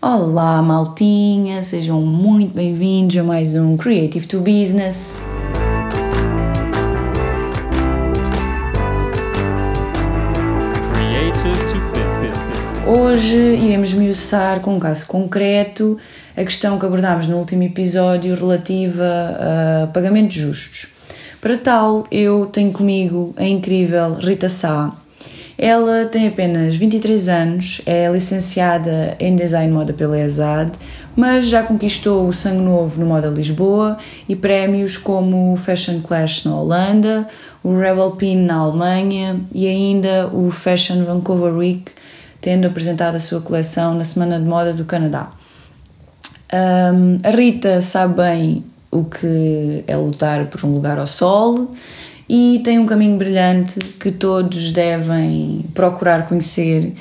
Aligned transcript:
Olá, 0.00 0.62
maltinha, 0.62 1.60
sejam 1.60 2.00
muito 2.00 2.54
bem-vindos 2.54 3.16
a 3.16 3.24
mais 3.24 3.56
um 3.56 3.76
Creative 3.76 4.24
to 4.28 4.38
Business. 4.38 5.16
Creative 10.92 11.56
to 11.66 11.80
Business. 11.90 12.86
Hoje 12.86 13.36
iremos 13.36 13.92
miuçar 13.92 14.60
com 14.60 14.76
um 14.76 14.78
caso 14.78 15.04
concreto 15.08 15.98
a 16.36 16.44
questão 16.44 16.78
que 16.78 16.86
abordámos 16.86 17.26
no 17.26 17.36
último 17.36 17.64
episódio 17.64 18.36
relativa 18.36 19.02
a 19.82 19.86
pagamentos 19.88 20.36
justos. 20.36 20.86
Para 21.40 21.58
tal, 21.58 22.04
eu 22.08 22.46
tenho 22.46 22.70
comigo 22.70 23.34
a 23.36 23.44
incrível 23.44 24.14
Rita 24.14 24.48
Sá. 24.48 24.94
Ela 25.60 26.06
tem 26.06 26.28
apenas 26.28 26.76
23 26.76 27.28
anos, 27.28 27.80
é 27.84 28.08
licenciada 28.08 29.16
em 29.18 29.34
Design 29.34 29.72
Moda 29.72 29.92
pela 29.92 30.16
ESAD, 30.16 30.78
mas 31.16 31.48
já 31.48 31.64
conquistou 31.64 32.28
o 32.28 32.32
Sangue 32.32 32.60
Novo 32.60 33.00
no 33.00 33.06
Moda 33.06 33.26
Lisboa 33.26 33.98
e 34.28 34.36
prémios 34.36 34.96
como 34.96 35.52
o 35.52 35.56
Fashion 35.56 36.00
Clash 36.00 36.44
na 36.44 36.54
Holanda, 36.54 37.26
o 37.60 37.76
Rebel 37.76 38.12
Pin 38.12 38.36
na 38.36 38.58
Alemanha 38.58 39.40
e 39.52 39.66
ainda 39.66 40.28
o 40.32 40.48
Fashion 40.52 41.02
Vancouver 41.02 41.52
Week, 41.52 41.90
tendo 42.40 42.68
apresentado 42.68 43.16
a 43.16 43.20
sua 43.20 43.40
coleção 43.40 43.94
na 43.94 44.04
Semana 44.04 44.38
de 44.38 44.46
Moda 44.46 44.72
do 44.72 44.84
Canadá. 44.84 45.28
Um, 46.52 47.18
a 47.24 47.30
Rita 47.30 47.80
sabe 47.80 48.14
bem 48.14 48.64
o 48.92 49.02
que 49.02 49.82
é 49.88 49.96
lutar 49.96 50.46
por 50.46 50.64
um 50.64 50.72
lugar 50.72 51.00
ao 51.00 51.06
sol 51.08 51.74
e 52.28 52.60
tem 52.62 52.78
um 52.78 52.86
caminho 52.86 53.16
brilhante 53.16 53.78
que 53.98 54.10
todos 54.10 54.70
devem 54.72 55.64
procurar 55.74 56.28
conhecer, 56.28 56.92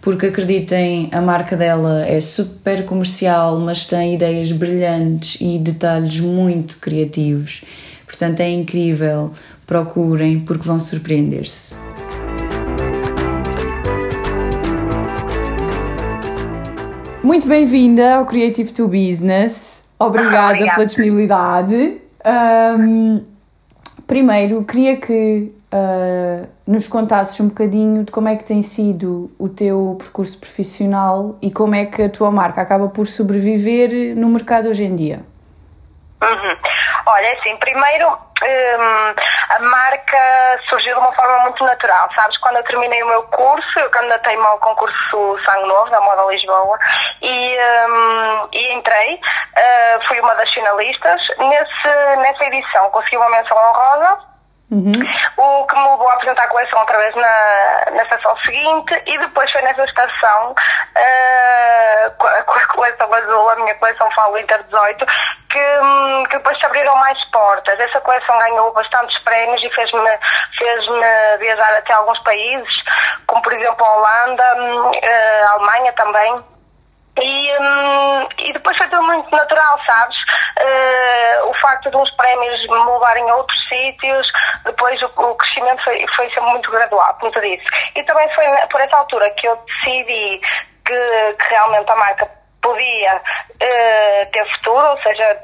porque 0.00 0.26
acreditem, 0.26 1.08
a 1.10 1.22
marca 1.22 1.56
dela 1.56 2.04
é 2.06 2.20
super 2.20 2.84
comercial, 2.84 3.58
mas 3.58 3.86
tem 3.86 4.14
ideias 4.14 4.52
brilhantes 4.52 5.40
e 5.40 5.58
detalhes 5.58 6.20
muito 6.20 6.76
criativos. 6.76 7.64
Portanto, 8.04 8.40
é 8.40 8.50
incrível. 8.50 9.32
Procurem, 9.66 10.40
porque 10.40 10.66
vão 10.66 10.78
surpreender-se. 10.78 11.76
Muito 17.22 17.48
bem-vinda 17.48 18.16
ao 18.16 18.26
Creative 18.26 18.70
to 18.70 18.86
Business. 18.86 19.82
Obrigada, 19.98 20.48
Obrigada. 20.48 20.74
pela 20.74 20.86
disponibilidade. 20.86 21.96
Um, 22.78 23.22
primeiro, 24.06 24.64
queria 24.64 24.96
que 24.96 25.52
uh, 25.72 26.48
nos 26.66 26.88
contasses 26.88 27.38
um 27.40 27.48
bocadinho 27.48 28.04
de 28.04 28.12
como 28.12 28.28
é 28.28 28.36
que 28.36 28.44
tem 28.44 28.62
sido 28.62 29.30
o 29.38 29.48
teu 29.48 29.96
percurso 29.98 30.38
profissional 30.38 31.36
e 31.42 31.50
como 31.50 31.74
é 31.74 31.84
que 31.84 32.02
a 32.02 32.08
tua 32.08 32.30
marca 32.30 32.62
acaba 32.62 32.88
por 32.88 33.06
sobreviver 33.06 34.16
no 34.16 34.28
mercado 34.28 34.68
hoje 34.68 34.84
em 34.84 34.94
dia. 34.94 35.20
Uhum. 36.22 36.56
Olha, 37.06 37.32
assim, 37.38 37.56
primeiro 37.56 38.23
hum, 38.44 39.14
a 39.48 39.58
marca 39.60 40.60
surgiu 40.68 40.94
de 40.94 41.00
uma 41.00 41.12
forma 41.14 41.38
muito 41.40 41.64
natural, 41.64 42.08
sabes? 42.14 42.36
Quando 42.38 42.56
eu 42.56 42.64
terminei 42.64 43.02
o 43.02 43.08
meu 43.08 43.22
curso, 43.24 43.78
eu 43.78 43.90
candidatei-me 43.90 44.44
ao 44.44 44.58
concurso 44.58 45.38
Sangue 45.44 45.66
Novo 45.66 45.90
da 45.90 46.00
Moda 46.00 46.30
Lisboa 46.30 46.78
e, 47.22 47.56
hum, 47.88 48.48
e 48.52 48.72
entrei, 48.72 49.14
uh, 49.14 50.06
fui 50.06 50.20
uma 50.20 50.34
das 50.34 50.52
finalistas. 50.52 51.20
Nesse, 51.38 52.16
nessa 52.18 52.44
edição 52.44 52.90
consegui 52.90 53.16
uma 53.16 53.30
menção 53.30 53.56
honrosa. 53.56 54.34
O 55.36 55.66
que 55.66 55.76
me 55.76 55.88
levou 55.88 56.08
a 56.08 56.14
apresentar 56.14 56.44
a 56.44 56.48
coleção 56.48 56.80
outra 56.80 56.98
vez 56.98 57.14
na, 57.14 57.90
na 57.92 58.02
estação 58.02 58.36
seguinte 58.38 59.02
e 59.06 59.18
depois 59.18 59.50
foi 59.52 59.62
nessa 59.62 59.84
estação 59.84 60.50
uh, 60.50 62.10
com, 62.18 62.26
a, 62.26 62.42
com 62.42 62.58
a 62.58 62.66
coleção 62.66 63.14
azul, 63.14 63.50
a 63.50 63.56
minha 63.56 63.74
coleção 63.74 64.10
Fall 64.12 64.32
Winter 64.32 64.62
18, 64.64 65.06
que, 65.54 65.80
hum, 65.80 66.24
que 66.24 66.36
depois 66.36 66.58
se 66.58 66.66
abriram 66.66 66.96
mais 66.96 67.24
portas. 67.26 67.78
Essa 67.78 68.00
coleção 68.00 68.36
ganhou 68.38 68.72
bastantes 68.72 69.16
prémios 69.20 69.62
e 69.62 69.72
fez-me 69.72 70.18
fez 70.58 70.86
viajar 71.38 71.74
até 71.76 71.92
alguns 71.92 72.18
países, 72.20 72.82
como 73.28 73.40
por 73.40 73.52
exemplo 73.52 73.86
a 73.86 73.96
Holanda, 73.96 74.56
hum, 74.58 74.90
a 75.46 75.50
Alemanha 75.52 75.92
também. 75.92 76.44
E, 77.16 77.52
hum, 77.60 78.28
e 78.38 78.52
depois 78.52 78.76
foi 78.76 78.88
tudo 78.88 79.04
muito 79.04 79.30
natural, 79.30 79.78
sabes? 79.86 80.16
Eh, 80.58 81.42
o 81.44 81.54
facto 81.54 81.88
de 81.88 81.96
uns 81.96 82.10
prémios 82.16 82.60
me 82.66 82.92
levarem 82.92 83.30
a 83.30 83.36
outros 83.36 83.68
sítios, 83.68 84.26
depois 84.64 85.00
o, 85.02 85.06
o 85.06 85.34
crescimento 85.36 85.84
foi, 85.84 86.04
foi 86.16 86.28
sempre 86.30 86.50
muito 86.50 86.68
gradual, 86.72 87.14
como 87.20 87.30
tu 87.30 87.40
disse. 87.40 87.64
E 87.94 88.02
também 88.02 88.28
foi 88.34 88.44
por 88.68 88.80
essa 88.80 88.96
altura 88.96 89.30
que 89.30 89.46
eu 89.46 89.56
decidi 89.56 90.40
que, 90.84 91.34
que 91.38 91.48
realmente 91.50 91.88
a 91.92 91.94
marca 91.94 92.43
podia 92.64 93.20
eh, 93.60 94.24
ter 94.32 94.48
futuro, 94.56 94.88
ou 94.88 95.02
seja, 95.02 95.38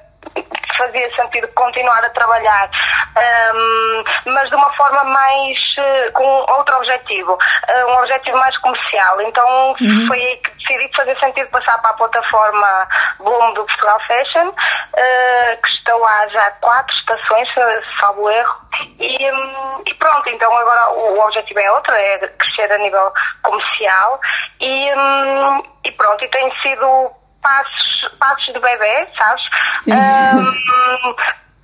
fazia 0.76 1.14
sentido 1.16 1.48
continuar 1.48 2.04
a 2.04 2.10
trabalhar, 2.10 2.70
hum, 3.16 4.04
mas 4.26 4.48
de 4.48 4.56
uma 4.56 4.72
forma 4.74 5.04
mais 5.04 5.58
eh, 5.78 6.10
com 6.12 6.24
outro 6.24 6.76
objetivo, 6.76 7.38
eh, 7.68 7.84
um 7.86 7.98
objetivo 7.98 8.36
mais 8.38 8.56
comercial. 8.58 9.20
Então 9.22 9.74
foi 10.06 10.18
aí 10.18 10.36
que 10.36 10.50
decidi 10.50 10.88
que 10.88 10.96
fazia 10.96 11.18
sentido 11.20 11.50
passar 11.50 11.78
para 11.78 11.90
a 11.90 11.94
plataforma 11.94 12.88
Bloom 13.18 13.54
do 13.54 13.64
Portugal 13.64 13.98
Fashion, 14.06 14.52
eh, 14.96 15.58
que 15.62 15.68
estou 15.68 16.04
há 16.04 16.28
já 16.28 16.50
quatro 16.60 16.94
estações, 16.96 17.48
se 17.54 18.00
salvo 18.00 18.30
erro, 18.30 18.56
e, 18.98 19.30
hum, 19.32 19.82
e 19.86 19.94
pronto, 19.94 20.28
então 20.28 20.56
agora 20.56 20.90
o, 20.90 21.16
o 21.16 21.24
objetivo 21.24 21.60
é 21.60 21.70
outro, 21.72 21.94
é 21.94 22.18
crescer 22.18 22.72
a 22.72 22.78
nível 22.78 23.12
comercial 23.42 24.20
e, 24.60 24.92
hum, 24.94 25.62
e 25.84 25.92
pronto, 25.92 26.24
e 26.24 26.28
tem 26.28 26.52
sido 26.62 27.19
passos, 27.42 28.10
passos 28.18 28.52
de 28.52 28.60
bebê, 28.60 29.08
sabes? 29.18 29.42
Sim. 29.80 29.92
Hum, 29.94 31.16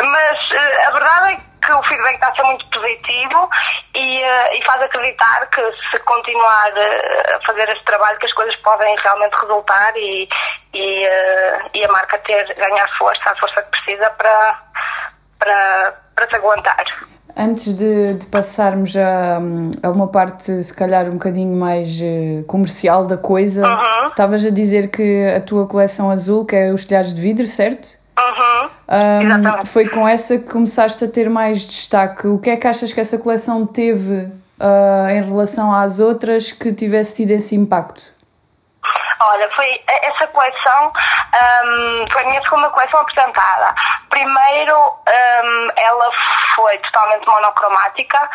mas 0.02 0.50
eh, 0.52 0.86
a 0.86 0.90
verdade 0.90 1.32
é 1.32 1.66
que 1.66 1.72
o 1.72 1.82
feedback 1.84 2.14
está 2.14 2.28
a 2.28 2.36
ser 2.36 2.42
muito 2.44 2.66
positivo 2.68 3.50
e, 3.94 4.22
eh, 4.22 4.58
e 4.58 4.64
faz 4.64 4.82
acreditar 4.82 5.46
que 5.46 5.62
se 5.90 5.98
continuar 6.00 6.72
eh, 6.76 7.34
a 7.34 7.46
fazer 7.46 7.68
esse 7.68 7.84
trabalho 7.84 8.18
que 8.18 8.26
as 8.26 8.32
coisas 8.34 8.56
podem 8.56 8.94
realmente 8.96 9.34
resultar 9.34 9.92
e, 9.96 10.28
e, 10.74 11.08
e 11.74 11.84
a 11.84 11.88
marca 11.88 12.18
ter, 12.18 12.54
ganhar 12.54 12.88
força, 12.98 13.30
a 13.30 13.36
força 13.36 13.62
que 13.62 13.70
precisa 13.70 14.10
para, 14.10 14.62
para, 15.38 15.94
para 16.14 16.28
se 16.28 16.36
aguentar. 16.36 16.84
Antes 17.36 17.74
de, 17.74 18.14
de 18.14 18.26
passarmos 18.26 18.96
a, 18.96 19.38
a 19.82 19.90
uma 19.90 20.08
parte, 20.08 20.62
se 20.62 20.72
calhar, 20.72 21.06
um 21.08 21.12
bocadinho 21.12 21.54
mais 21.54 21.98
eh, 22.00 22.42
comercial 22.46 23.04
da 23.04 23.18
coisa, 23.18 23.62
estavas 24.08 24.42
a 24.44 24.48
dizer 24.48 24.88
que 24.88 25.26
a 25.36 25.40
tua 25.42 25.66
coleção 25.66 26.10
azul, 26.10 26.46
que 26.46 26.56
é 26.56 26.72
os 26.72 26.86
telhados 26.86 27.12
de 27.12 27.20
vidro, 27.20 27.46
certo? 27.46 27.98
Uhum. 28.18 28.70
Exatamente. 29.22 29.68
foi 29.68 29.88
com 29.88 30.08
essa 30.08 30.38
que 30.38 30.50
começaste 30.50 31.04
a 31.04 31.08
ter 31.08 31.28
mais 31.28 31.60
destaque. 31.60 32.26
O 32.26 32.38
que 32.38 32.48
é 32.48 32.56
que 32.56 32.66
achas 32.66 32.92
que 32.92 33.00
essa 33.00 33.18
coleção 33.18 33.66
teve 33.66 34.28
ah, 34.58 35.08
em 35.10 35.22
relação 35.22 35.72
às 35.72 36.00
outras 36.00 36.50
que 36.50 36.72
tivesse 36.72 37.16
tido 37.16 37.32
esse 37.32 37.54
impacto? 37.54 38.15
Olha, 39.20 39.48
foi 39.54 39.82
essa 39.88 40.26
coleção 40.28 40.92
hum, 41.64 42.06
foi 42.10 42.22
a 42.22 42.26
minha 42.26 42.42
segunda 42.42 42.68
coleção 42.70 43.00
apresentada. 43.00 43.74
Primeiro, 44.10 44.76
hum, 44.78 45.68
ela 45.76 46.10
foi 46.54 46.78
totalmente 46.78 47.26
monocromática, 47.26 48.30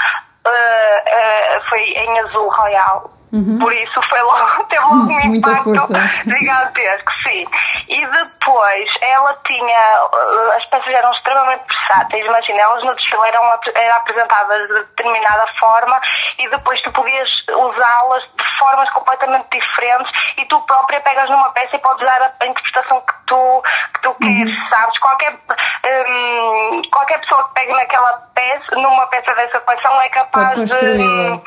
eh, 0.45 1.03
eh, 1.05 1.61
foi 1.69 1.81
em 1.81 2.19
azul 2.19 2.49
royal. 2.49 3.11
Por 3.31 3.73
isso 3.73 4.01
foi 4.09 4.21
logo, 4.21 4.63
teve 4.69 4.81
logo 4.81 4.95
um 4.95 5.01
Uhum. 5.01 5.27
Muita 5.27 5.49
impacto 5.51 5.63
força. 5.63 5.99
gigantesco, 6.25 7.11
sim. 7.25 7.45
E 7.87 8.05
depois 8.05 8.93
ela 9.01 9.37
tinha, 9.45 9.77
eh, 9.77 10.57
as 10.57 10.65
peças 10.65 10.93
eram 10.93 11.11
extremamente 11.11 11.63
versáteis, 11.67 12.25
imagina, 12.25 12.59
elas 12.59 12.83
no 12.83 12.95
desfile 12.95 13.27
eram, 13.27 13.59
eram 13.75 13.95
apresentadas 13.95 14.67
de 14.67 14.73
determinada 14.73 15.45
forma 15.59 15.99
e 16.37 16.49
depois 16.49 16.81
tu 16.81 16.91
podias 16.91 17.29
usá-las 17.49 18.23
de 18.23 18.59
formas 18.59 18.89
completamente 18.91 19.47
diferentes 19.51 20.11
e 20.37 20.45
tu 20.45 20.59
própria 20.61 20.99
pegas 21.01 21.29
numa 21.29 21.49
peça 21.51 21.75
e 21.75 21.79
podes 21.79 22.05
dar 22.05 22.21
a, 22.21 22.45
interpretação 22.45 23.01
que 23.01 23.13
tu, 23.27 23.63
que 23.93 24.01
tu 24.01 24.13
queres, 24.15 24.69
sabes? 24.69 24.99
Qualquer, 24.99 25.33
hum, 25.33 26.81
qualquer 26.91 27.19
pessoa 27.19 27.47
que 27.47 27.53
pegue 27.55 27.73
naquela 27.73 28.11
peça, 28.33 28.75
numa 28.75 29.07
peça 29.07 29.33
dessa 29.35 29.59
coleção 29.61 30.01
é 30.01 30.09
capaz 30.09 30.69
de. 30.69 31.41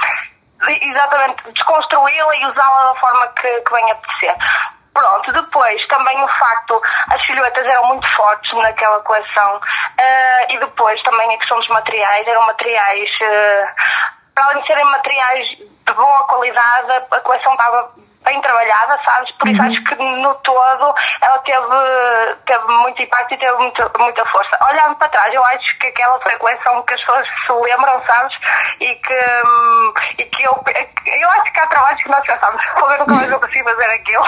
Exatamente 0.69 1.53
desconstruí-la 1.53 2.37
e 2.37 2.47
usá-la 2.47 2.93
da 2.93 3.01
forma 3.01 3.27
que, 3.29 3.61
que 3.61 3.73
bem 3.73 3.91
apetecer. 3.91 4.37
Pronto, 4.95 5.33
depois 5.33 5.85
também 5.89 6.23
o 6.23 6.29
facto, 6.29 6.81
as 7.11 7.27
silhuetas 7.27 7.67
eram 7.67 7.85
muito 7.87 8.07
fortes 8.15 8.53
naquela 8.63 9.01
coleção 9.01 9.61
eh, 9.99 10.55
e 10.55 10.59
depois 10.59 11.03
também 11.03 11.35
a 11.35 11.39
questão 11.39 11.59
dos 11.59 11.69
materiais, 11.69 12.25
eram 12.29 12.47
materiais, 12.47 13.11
eh, 13.21 13.69
para 14.35 14.45
além 14.45 14.61
de 14.61 14.67
serem 14.69 14.85
materiais 14.85 15.49
de 15.49 15.93
boa 15.95 16.25
qualidade, 16.29 16.93
a 17.11 17.21
coleção 17.21 17.53
estava 17.55 17.93
bem 18.25 18.41
trabalhada, 18.41 18.99
sabes? 19.05 19.31
Por 19.33 19.49
isso 19.49 19.63
acho 19.63 19.85
que 19.85 19.95
no 19.97 20.35
todo 20.37 20.95
ela 21.21 21.39
teve, 21.39 22.35
teve 22.47 22.73
muito 22.73 23.03
impacto 23.03 23.35
e 23.35 23.37
teve 23.37 23.57
muito, 23.57 23.91
muita 23.99 24.25
força. 24.27 24.59
Olhando 24.71 24.97
para 24.97 25.09
trás, 25.09 25.35
eu 25.35 25.45
acho 25.45 25.79
que 25.79 25.87
aquela 25.89 26.21
foi 26.21 26.33
a 26.33 26.39
coleção 26.39 26.83
que 26.83 26.95
as 26.95 27.01
pessoas 27.01 27.27
se 27.47 27.53
lembram, 27.53 28.03
sabes? 28.07 28.35
E 28.81 28.95
que, 28.95 29.15
hum, 29.47 29.95
e 30.19 30.25
que 30.25 30.43
eu, 30.43 30.65
eu 31.07 31.31
acho 31.31 31.53
que 31.53 31.61
há 31.61 31.67
trabalhos 31.67 32.03
que 32.03 32.11
nós 32.11 32.27
pensamos, 32.27 32.63
pô, 32.79 32.91
eu 32.91 32.99
nunca 32.99 33.15
mais 33.15 33.31
eu 33.31 33.41
consigo 33.41 33.71
fazer 33.71 33.91
aquilo. 33.91 34.25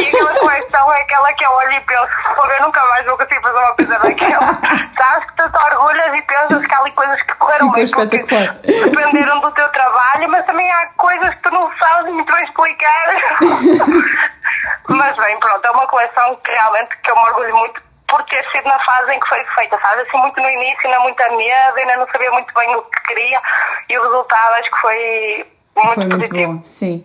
E 0.00 0.08
aquela 0.08 0.38
coleção 0.38 0.92
é 0.92 1.00
aquela 1.00 1.32
que 1.34 1.44
eu 1.44 1.50
olho 1.52 1.72
e 1.72 1.80
penso, 1.80 2.08
pô, 2.34 2.46
eu 2.46 2.62
nunca 2.62 2.84
mais 2.86 3.06
vou 3.06 3.16
conseguir 3.18 3.42
fazer 3.42 3.58
uma 3.58 3.74
coisa 3.74 3.98
daquela. 3.98 4.46
Sabes 4.96 5.30
que 5.30 5.36
tu 5.36 5.50
te 5.50 5.58
orgulhas 5.58 6.18
e 6.18 6.22
pensas 6.22 6.66
que 6.66 6.74
há 6.74 6.78
ali 6.78 6.92
coisas 6.92 7.22
que 7.22 7.34
correram 7.34 7.70
bem 7.70 7.90
porque 7.90 8.22
dependeram 8.66 9.40
do 9.40 9.50
teu 9.52 9.68
trabalho, 9.70 10.28
mas 10.30 10.46
também 10.46 10.70
há 10.72 10.86
coisas 10.96 11.30
que 11.34 11.42
tu 11.42 11.50
não 11.50 11.70
sabes 11.78 12.12
muito 12.12 12.32
bem 12.32 12.44
explicar. 12.44 13.33
mas 14.88 15.16
bem, 15.16 15.38
pronto, 15.40 15.64
é 15.64 15.70
uma 15.70 15.86
coleção 15.86 16.36
que 16.44 16.50
realmente 16.50 16.96
que 17.02 17.10
eu 17.10 17.14
me 17.14 17.22
orgulho 17.22 17.56
muito 17.56 17.82
por 18.06 18.22
ter 18.24 18.44
sido 18.52 18.64
na 18.66 18.78
fase 18.80 19.12
em 19.12 19.20
que 19.20 19.28
foi 19.28 19.44
feita, 19.56 19.78
sabe? 19.80 20.02
Assim, 20.02 20.18
muito 20.18 20.40
no 20.40 20.48
início, 20.48 20.78
ainda 20.84 21.00
muita 21.00 21.28
medo, 21.30 21.76
ainda 21.76 21.96
não 21.96 22.06
sabia 22.12 22.30
muito 22.30 22.52
bem 22.54 22.76
o 22.76 22.82
que 22.82 23.00
queria 23.08 23.40
e 23.88 23.98
o 23.98 24.02
resultado 24.02 24.54
acho 24.54 24.70
que 24.70 24.80
foi 24.80 25.46
muito 25.76 25.94
foi 25.94 26.08
positivo. 26.08 26.36
Muito 26.36 26.58
bom, 26.58 26.62
sim. 26.62 27.04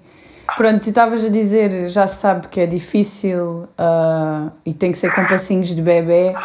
Pronto, 0.56 0.82
tu 0.82 0.90
estavas 0.90 1.24
a 1.24 1.30
dizer, 1.30 1.88
já 1.90 2.08
se 2.08 2.18
sabe 2.18 2.48
que 2.48 2.60
é 2.60 2.66
difícil 2.66 3.70
uh, 3.78 4.52
e 4.66 4.74
tem 4.74 4.92
que 4.92 4.98
ser 4.98 5.14
com 5.14 5.26
passinhos 5.26 5.76
de 5.76 5.82
bebê. 5.82 6.36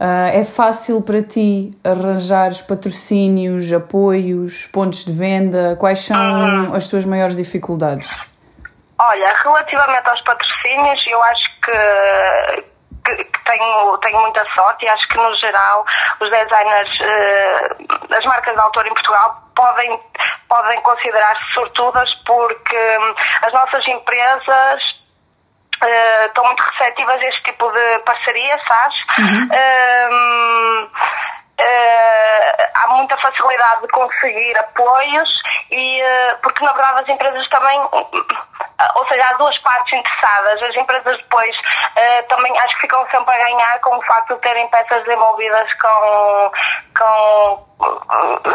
Uh, 0.00 0.28
é 0.32 0.44
fácil 0.44 1.00
para 1.02 1.22
ti 1.22 1.70
arranjar 1.82 2.52
patrocínios, 2.66 3.72
apoios, 3.72 4.66
pontos 4.66 5.04
de 5.04 5.12
venda? 5.12 5.76
Quais 5.76 6.00
são 6.00 6.16
uhum. 6.16 6.74
as 6.74 6.88
tuas 6.88 7.04
maiores 7.04 7.36
dificuldades? 7.36 8.08
Olha, 9.06 9.34
relativamente 9.34 10.08
aos 10.08 10.20
patrocínios, 10.22 11.04
eu 11.06 11.22
acho 11.22 11.60
que, 11.60 12.62
que, 13.04 13.24
que 13.24 13.44
tenho, 13.44 13.98
tenho 13.98 14.20
muita 14.20 14.44
sorte 14.54 14.86
e 14.86 14.88
acho 14.88 15.06
que, 15.08 15.16
no 15.18 15.34
geral, 15.34 15.84
os 16.20 16.30
designers, 16.30 17.00
uh, 17.00 18.16
as 18.16 18.24
marcas 18.24 18.54
de 18.54 18.60
autor 18.60 18.86
em 18.86 18.94
Portugal 18.94 19.42
podem, 19.54 20.00
podem 20.48 20.80
considerar-se 20.80 21.52
sortudas 21.52 22.14
porque 22.24 22.76
hum, 22.76 23.14
as 23.42 23.52
nossas 23.52 23.86
empresas 23.88 24.82
uh, 25.82 26.26
estão 26.26 26.44
muito 26.44 26.62
receptivas 26.62 27.16
a 27.16 27.26
este 27.26 27.42
tipo 27.42 27.70
de 27.72 27.98
parceria, 28.00 28.58
sabes? 28.66 28.98
Uhum. 29.18 29.48
Uh, 29.52 30.84
uh, 30.84 32.70
há 32.74 32.88
muita 32.88 33.18
facilidade 33.18 33.82
de 33.82 33.88
conseguir 33.88 34.58
apoios 34.58 35.28
e 35.70 36.02
porque 36.42 36.64
na 36.64 36.72
verdade 36.72 37.00
as 37.00 37.08
empresas 37.08 37.48
também 37.48 37.80
ou 38.96 39.06
seja, 39.08 39.26
há 39.28 39.32
duas 39.34 39.56
partes 39.58 39.98
interessadas. 39.98 40.62
As 40.62 40.76
empresas 40.76 41.16
depois 41.16 41.56
uh, 41.56 42.28
também 42.28 42.58
acho 42.58 42.74
que 42.76 42.82
ficam 42.82 43.06
sempre 43.10 43.34
a 43.34 43.38
ganhar 43.38 43.80
com 43.80 43.96
o 43.96 44.02
facto 44.02 44.34
de 44.34 44.40
terem 44.40 44.68
peças 44.68 45.04
desenvolvidas 45.04 45.72
com, 45.74 46.52
com, 46.98 47.64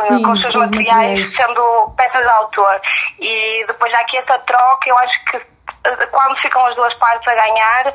Sim, 0.02 0.24
com 0.24 0.32
os 0.32 0.42
seus 0.42 0.56
materiais, 0.56 1.34
sendo 1.34 1.94
peças 1.98 2.22
de 2.22 2.30
autor. 2.30 2.82
E 3.20 3.66
depois 3.68 3.94
há 3.94 4.00
aqui 4.00 4.18
essa 4.18 4.38
troca, 4.40 4.90
eu 4.90 4.98
acho 4.98 5.26
que 5.26 5.38
eh, 5.38 6.06
quando 6.08 6.40
ficam 6.40 6.66
as 6.66 6.76
duas 6.76 6.94
partes 6.96 7.28
a 7.28 7.36
ganhar, 7.36 7.94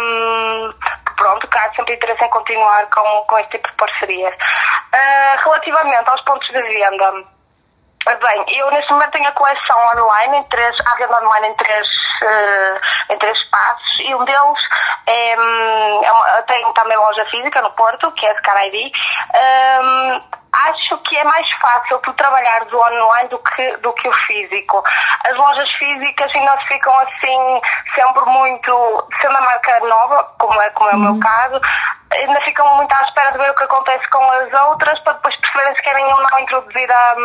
um, 0.00 0.74
pronto, 1.16 1.48
que 1.48 1.58
há 1.58 1.72
sempre 1.74 1.94
interesse 1.94 2.24
em 2.24 2.30
continuar 2.30 2.86
com, 2.86 3.22
com 3.22 3.38
este 3.38 3.52
tipo 3.52 3.68
de 3.68 3.76
parcerias. 3.76 4.34
Uh, 4.34 5.42
relativamente 5.42 6.08
aos 6.08 6.20
pontos 6.22 6.48
de 6.48 6.62
venda, 6.62 7.12
Bem, 8.06 8.44
eu 8.56 8.70
neste 8.70 8.92
momento 8.92 9.10
tenho 9.10 9.28
a 9.28 9.32
coleção 9.32 9.76
online, 9.96 10.38
em 10.38 10.44
três, 10.44 10.76
a 10.86 10.94
venda 10.94 11.20
online 11.24 11.48
em 11.48 11.54
três, 11.54 11.88
uh, 12.22 13.12
em 13.12 13.18
três 13.18 13.36
espaços 13.36 13.98
e 13.98 14.14
um 14.14 14.24
deles 14.24 14.62
é, 15.06 15.36
hum, 15.36 16.04
é 16.04 16.12
uma, 16.12 16.42
tem 16.42 16.72
também 16.72 16.96
loja 16.96 17.26
física 17.26 17.60
no 17.62 17.70
Porto, 17.72 18.12
que 18.12 18.24
é 18.24 18.32
de 18.32 18.42
Caraíbi. 18.42 18.92
Um, 19.34 20.22
acho 20.52 20.98
que 20.98 21.16
é 21.16 21.24
mais 21.24 21.50
fácil 21.54 21.98
tu 21.98 22.12
trabalhares 22.14 22.72
o 22.72 22.78
online 22.78 23.28
do 23.28 23.38
que, 23.38 23.76
do 23.78 23.92
que 23.94 24.08
o 24.08 24.12
físico. 24.12 24.82
As 25.24 25.34
lojas 25.36 25.70
físicas 25.72 26.30
ainda 26.34 26.56
ficam 26.68 26.94
assim, 26.98 27.60
sempre 27.94 28.24
muito, 28.24 29.08
sendo 29.20 29.36
a 29.36 29.40
marca 29.40 29.80
nova, 29.80 30.24
como 30.38 30.60
é, 30.62 30.70
como 30.70 30.90
é 30.90 30.94
o 30.94 30.98
meu 30.98 31.12
uhum. 31.12 31.20
caso, 31.20 31.60
ainda 32.16 32.40
ficam 32.42 32.76
muito 32.76 32.92
à 32.92 33.02
espera 33.02 33.32
de 33.32 33.38
ver 33.38 33.50
o 33.50 33.54
que 33.54 33.64
acontece 33.64 34.08
com 34.10 34.22
as 34.30 34.68
outras 34.68 34.98
para 35.00 35.14
depois 35.14 35.36
perceberem 35.36 35.76
se 35.76 35.82
querem 35.82 36.04
ou 36.04 36.22
não 36.22 36.40
introduzir 36.40 36.90
a, 36.90 37.16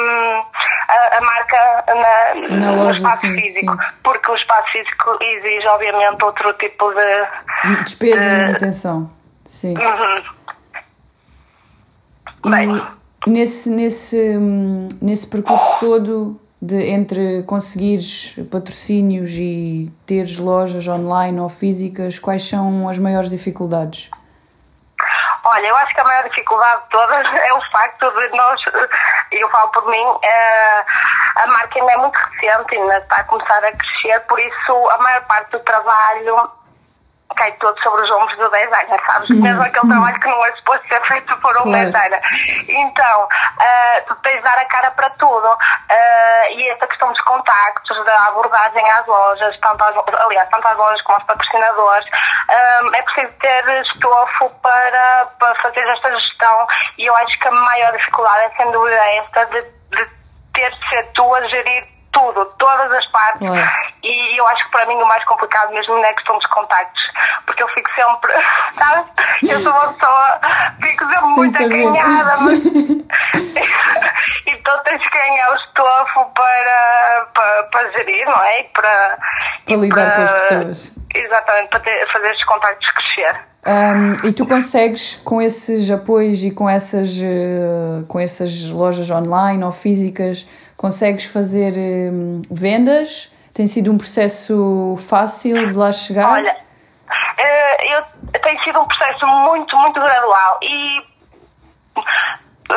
a, 0.87 1.17
a 1.17 1.21
marca 1.21 1.83
na, 1.87 2.57
na 2.57 2.71
no 2.71 2.91
espaço 2.91 3.21
sim, 3.21 3.35
físico. 3.35 3.73
Sim. 3.73 3.89
Porque 4.03 4.31
o 4.31 4.35
espaço 4.35 4.71
físico 4.71 5.17
exige, 5.21 5.67
obviamente, 5.67 6.23
outro 6.23 6.53
tipo 6.53 6.93
de. 6.93 7.83
Despesa 7.83 8.21
de, 8.21 8.27
e 8.27 8.45
manutenção. 8.45 9.11
Sim. 9.45 9.75
Uhum. 9.77 10.23
Bem. 12.49 12.75
E 13.25 13.29
nesse, 13.29 13.69
nesse, 13.69 14.37
nesse 15.01 15.27
percurso 15.27 15.79
todo 15.79 16.39
de 16.61 16.75
entre 16.89 17.43
conseguires 17.43 18.35
patrocínios 18.51 19.31
e 19.31 19.91
teres 20.05 20.37
lojas 20.37 20.87
online 20.87 21.39
ou 21.39 21.49
físicas, 21.49 22.19
quais 22.19 22.47
são 22.47 22.87
as 22.87 22.99
maiores 22.99 23.29
dificuldades? 23.29 24.11
Olha, 25.43 25.67
eu 25.67 25.75
acho 25.77 25.95
que 25.95 26.01
a 26.01 26.03
maior 26.03 26.29
dificuldade 26.29 26.83
de 26.83 26.89
todas 26.89 27.27
é 27.33 27.53
o 27.53 27.71
facto 27.71 28.11
de 28.11 28.29
nós, 28.37 28.61
eu 29.31 29.49
falo 29.49 29.69
por 29.69 29.87
mim, 29.87 30.05
eh, 30.23 30.85
a 31.37 31.47
marca 31.47 31.79
ainda 31.79 31.91
é 31.93 31.97
muito 31.97 32.15
recente, 32.15 32.77
ainda 32.77 32.97
está 32.97 33.17
a 33.17 33.23
começar 33.23 33.63
a 33.63 33.71
crescer, 33.71 34.19
por 34.27 34.39
isso 34.39 34.89
a 34.89 34.97
maior 34.99 35.21
parte 35.25 35.51
do 35.51 35.59
trabalho 35.59 36.60
cai 37.35 37.51
todo 37.53 37.77
sobre 37.81 38.01
os 38.01 38.11
ombros 38.11 38.37
do 38.37 38.49
designer, 38.49 39.01
sabes? 39.05 39.27
Sim, 39.27 39.41
Mesmo 39.41 39.61
aquele 39.61 39.81
sim. 39.81 39.89
trabalho 39.89 40.19
que 40.19 40.27
não 40.27 40.45
é 40.45 40.51
suposto 40.55 40.87
ser 40.87 41.01
feito 41.05 41.37
por 41.37 41.57
um 41.57 41.63
claro. 41.63 41.85
designer. 41.85 42.21
Então, 42.67 43.23
uh, 43.23 44.05
tu 44.07 44.15
tens 44.15 44.37
de 44.37 44.41
dar 44.43 44.57
a 44.57 44.65
cara 44.65 44.91
para 44.91 45.09
tudo. 45.11 45.47
Uh, 45.47 46.51
e 46.51 46.69
esta 46.69 46.87
questão 46.87 47.09
dos 47.09 47.21
contactos, 47.21 48.05
da 48.05 48.27
abordagem 48.27 48.89
às 48.91 49.05
lojas, 49.05 49.57
tanto 49.61 49.83
às, 49.83 49.95
aliás, 50.25 50.49
tanto 50.49 50.67
às 50.67 50.77
lojas 50.77 51.01
como 51.03 51.17
aos 51.17 51.25
patrocinadores, 51.25 52.07
uh, 52.07 52.95
é 52.95 53.01
preciso 53.01 53.33
ter 53.39 53.81
estofo 53.81 54.49
para, 54.61 55.25
para 55.39 55.55
fazer 55.61 55.87
esta 55.87 56.11
gestão. 56.11 56.67
E 56.97 57.05
eu 57.05 57.15
acho 57.17 57.39
que 57.39 57.47
a 57.47 57.51
maior 57.51 57.91
dificuldade 57.93 58.41
é, 58.45 58.49
sem 58.57 58.71
dúvida, 58.71 58.95
esta 58.95 59.45
de, 59.45 59.61
de 59.61 60.09
ter 60.53 60.71
de 60.71 60.89
ser 60.89 61.03
tu 61.13 61.35
a 61.35 61.47
gerir 61.47 61.87
tudo, 62.11 62.45
todas 62.57 62.93
as 62.93 63.05
partes. 63.07 63.41
E 64.31 64.37
eu 64.37 64.47
acho 64.47 64.63
que 64.65 64.71
para 64.71 64.85
mim 64.85 64.95
o 64.95 65.05
mais 65.05 65.23
complicado 65.25 65.71
mesmo 65.71 65.97
é 65.97 66.09
a 66.09 66.13
questão 66.13 66.37
dos 66.37 66.47
contactos, 66.47 67.03
porque 67.45 67.61
eu 67.61 67.67
fico 67.69 67.89
sempre, 67.93 68.31
sabes? 68.77 69.05
Eu 69.43 69.59
sou 69.61 69.71
uma 69.73 69.93
pessoa, 69.93 70.39
fico 70.81 71.03
sempre 71.05 71.19
Sem 71.19 71.35
muito 71.35 71.57
acanhada, 71.57 72.37
mas. 72.37 72.59
então 74.47 74.83
tens 74.83 75.09
que 75.09 75.17
ganhar 75.17 75.51
o 75.51 75.55
estofo 75.55 76.25
para, 76.33 77.27
para, 77.33 77.63
para 77.63 77.91
gerir, 77.91 78.25
não 78.25 78.43
é? 78.43 78.61
E 78.61 78.63
para, 78.65 79.17
para 79.65 79.75
lidar 79.75 80.15
com 80.15 80.21
as 80.21 80.31
pessoas. 80.31 80.97
Exatamente, 81.13 81.67
para 81.69 81.79
ter, 81.81 82.11
fazer 82.11 82.27
estes 82.27 82.45
contactos 82.45 82.91
crescer. 82.91 83.51
Um, 83.65 84.27
e 84.27 84.31
tu 84.31 84.47
consegues, 84.47 85.17
com 85.23 85.41
esses 85.41 85.91
apoios 85.91 86.43
e 86.43 86.51
com 86.51 86.69
essas, 86.69 87.09
uh, 87.17 88.03
com 88.07 88.19
essas 88.19 88.69
lojas 88.69 89.09
online 89.11 89.63
ou 89.63 89.71
físicas, 89.71 90.47
consegues 90.75 91.25
fazer 91.25 91.73
hum, 91.77 92.41
vendas? 92.49 93.31
Tem 93.61 93.67
sido 93.67 93.91
um 93.91 93.97
processo 93.99 94.95
fácil 95.07 95.71
de 95.71 95.77
lá 95.77 95.91
chegar? 95.91 96.31
Olha, 96.31 96.51
uh, 96.51 97.85
eu, 97.93 98.39
tem 98.39 98.59
sido 98.63 98.79
um 98.81 98.87
processo 98.87 99.27
muito, 99.27 99.77
muito 99.77 99.99
gradual 99.99 100.59
e 100.63 101.05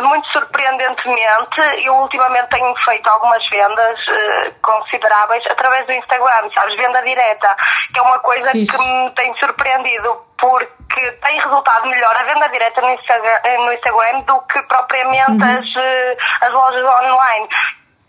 muito 0.02 0.28
surpreendentemente, 0.30 1.86
eu 1.86 1.94
ultimamente 1.94 2.48
tenho 2.50 2.76
feito 2.84 3.08
algumas 3.08 3.48
vendas 3.48 3.98
uh, 3.98 4.54
consideráveis 4.60 5.42
através 5.48 5.86
do 5.86 5.92
Instagram, 5.94 6.50
sabes? 6.54 6.76
Venda 6.76 7.00
direta, 7.00 7.56
que 7.90 7.98
é 7.98 8.02
uma 8.02 8.18
coisa 8.18 8.52
que 8.52 8.78
me 8.78 9.10
tem 9.12 9.34
surpreendido 9.38 10.22
porque 10.38 11.12
tem 11.12 11.40
resultado 11.40 11.88
melhor 11.88 12.14
a 12.14 12.24
venda 12.24 12.46
direta 12.50 12.78
no 12.82 12.90
Instagram, 12.90 13.40
no 13.56 13.72
Instagram 13.72 14.20
do 14.20 14.38
que 14.42 14.62
propriamente 14.64 15.30
uhum. 15.30 15.58
as, 15.58 15.66
uh, 15.66 16.42
as 16.42 16.52
lojas 16.52 16.84
online 16.84 17.48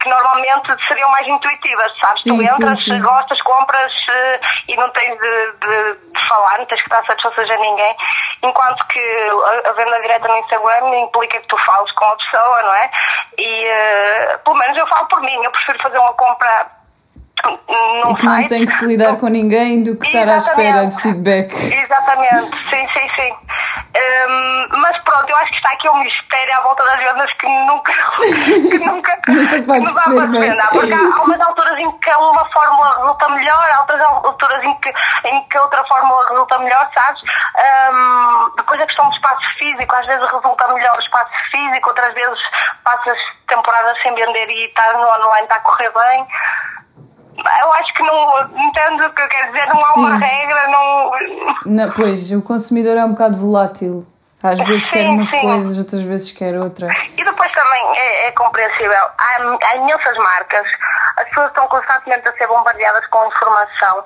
que 0.05 0.09
normalmente 0.09 0.87
seriam 0.87 1.09
mais 1.09 1.27
intuitivas, 1.27 1.91
sabes? 1.99 2.21
Sim, 2.21 2.37
tu 2.37 2.43
entras, 2.43 2.79
sim, 2.79 2.93
sim. 2.93 3.01
gostas, 3.01 3.41
compras 3.41 3.91
uh, 3.91 4.39
e 4.69 4.77
não 4.77 4.87
tens 4.91 5.19
de, 5.19 5.51
de, 5.59 5.93
de, 6.13 6.27
falar, 6.27 6.59
não 6.59 6.65
tens 6.67 6.81
que 6.83 6.89
dar 6.89 7.03
satisfações 7.05 7.49
a 7.49 7.57
ninguém, 7.57 7.95
enquanto 8.43 8.85
que 8.87 8.99
a, 8.99 9.69
a, 9.69 9.73
venda 9.73 9.99
direta 10.01 10.27
no 10.27 10.37
Instagram 10.37 10.95
implica 10.99 11.41
que 11.41 11.47
tu 11.47 11.57
fales 11.57 11.91
com 11.93 12.05
a 12.05 12.15
pessoa, 12.15 12.61
não 12.61 12.73
é? 12.75 12.91
E 13.39 13.65
uh, 13.65 14.39
pelo 14.43 14.57
menos 14.57 14.77
eu 14.77 14.87
falo 14.87 15.07
por 15.07 15.21
mim, 15.21 15.37
eu 15.43 15.51
prefiro 15.51 15.79
fazer 15.81 15.97
uma 15.97 16.13
compra 16.13 16.67
Sim, 17.45 18.15
que 18.15 18.25
não 18.25 18.47
tem 18.47 18.65
que 18.65 18.71
se 18.71 18.85
lidar 18.85 19.17
com 19.17 19.27
ninguém 19.27 19.83
do 19.83 19.95
que 19.95 20.07
estar 20.07 20.27
à 20.27 20.37
espera 20.37 20.87
de 20.87 20.99
feedback. 21.01 21.53
Exatamente, 21.53 22.55
sim, 22.69 22.87
sim, 22.93 23.09
sim. 23.15 23.35
Um, 23.95 24.67
mas 24.81 24.97
pronto, 24.99 25.29
eu 25.29 25.37
acho 25.37 25.51
que 25.51 25.57
está 25.57 25.71
aqui 25.71 25.89
um 25.89 25.97
mistério 25.99 26.57
à 26.57 26.61
volta 26.61 26.83
das 26.83 26.97
vendas 26.97 27.33
que 27.33 27.47
nunca, 27.47 27.93
que 28.69 28.77
nunca, 28.79 29.19
nunca 29.27 29.59
se 29.59 29.65
vai 29.65 29.81
perceber, 29.81 30.57
Porque 30.71 30.93
há, 30.93 30.97
há 30.97 31.23
umas 31.23 31.41
alturas 31.41 31.79
em 31.79 31.91
que 31.99 32.09
uma 32.11 32.49
fórmula 32.51 32.97
resulta 32.97 33.29
melhor, 33.29 33.71
há 33.71 33.79
outras 33.81 34.01
alturas 34.01 34.63
em 34.63 34.75
que, 34.79 34.93
em 35.25 35.43
que 35.47 35.57
outra 35.57 35.83
fórmula 35.85 36.27
resulta 36.29 36.59
melhor, 36.59 36.89
sabes? 36.93 37.21
Um, 37.23 38.55
depois 38.57 38.81
a 38.81 38.85
questão 38.85 39.09
do 39.09 39.15
espaço 39.15 39.57
físico, 39.57 39.95
às 39.95 40.05
vezes 40.05 40.31
resulta 40.31 40.73
melhor 40.73 40.97
o 40.97 41.01
espaço 41.01 41.31
físico, 41.51 41.89
outras 41.89 42.13
vezes 42.13 42.39
passas 42.83 43.17
temporadas 43.47 44.01
sem 44.01 44.13
vender 44.13 44.49
e 44.49 44.65
estás 44.67 44.93
no 44.93 45.07
online, 45.07 45.43
está 45.43 45.55
a 45.55 45.59
correr 45.59 45.91
bem. 45.91 46.27
Eu 47.37 47.73
acho 47.73 47.93
que 47.93 48.03
não 48.03 48.39
entendo 48.57 49.05
o 49.05 49.09
que 49.13 49.21
eu 49.21 49.27
quero 49.27 49.51
dizer, 49.53 49.67
não 49.67 49.83
há 49.83 49.87
Sim. 49.89 49.99
uma 50.01 50.17
regra, 50.17 50.67
não. 50.67 51.11
Não, 51.65 51.91
pois, 51.93 52.31
o 52.31 52.41
consumidor 52.41 52.97
é 52.97 53.05
um 53.05 53.11
bocado 53.11 53.37
volátil. 53.37 54.05
Às 54.43 54.59
vezes 54.59 54.87
quer 54.89 54.99
Sim, 55.03 55.09
umas 55.15 55.29
sim. 55.29 55.41
coisas, 55.41 55.77
outras 55.77 56.01
vezes 56.03 56.31
quer 56.31 56.55
outra. 56.59 56.87
E 57.17 57.23
depois 57.23 57.51
também 57.51 57.97
é, 57.97 58.27
é 58.27 58.31
compreensível. 58.33 58.91
Há, 59.17 59.57
há 59.63 59.75
imensas 59.77 60.15
marcas, 60.17 60.67
as 61.17 61.23
pessoas 61.29 61.47
estão 61.47 61.67
constantemente 61.67 62.27
a 62.29 62.33
ser 62.33 62.45
bombardeadas 62.47 63.05
com 63.07 63.25
informação. 63.27 64.03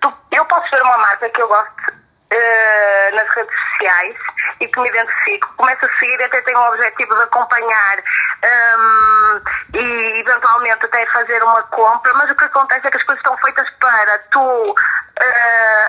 Tu- 0.00 0.12
eu 0.30 0.44
posso 0.46 0.70
ver 0.70 0.82
uma 0.82 0.96
marca 0.96 1.28
que 1.28 1.42
eu 1.42 1.48
gosto 1.48 1.92
eh, 2.32 3.10
nas 3.14 3.28
redes 3.34 3.54
sociais 3.70 4.16
e 4.60 4.66
que 4.66 4.80
me 4.80 4.88
identifico, 4.88 5.52
começo 5.56 5.84
a 5.84 5.98
seguir 5.98 6.18
e 6.20 6.24
até 6.24 6.40
tenho 6.42 6.58
o 6.58 6.68
objetivo 6.68 7.14
de 7.14 7.22
acompanhar 7.22 7.98
hum, 7.98 9.42
e 9.74 10.20
eventualmente 10.20 10.86
até 10.86 11.06
fazer 11.06 11.42
uma 11.42 11.62
compra, 11.64 12.14
mas 12.14 12.30
o 12.30 12.34
que 12.34 12.44
acontece 12.44 12.86
é 12.86 12.90
que 12.90 12.96
as 12.96 13.02
coisas 13.02 13.20
estão 13.20 13.36
feitas 13.38 13.68
para 13.78 14.18
tu 14.30 14.74
eh, 15.20 15.88